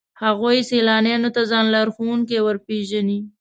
[0.23, 3.19] هغوی سیلانیانو ته ځان لارښوونکي ورپېژني.